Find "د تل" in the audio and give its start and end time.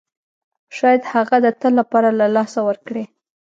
1.45-1.73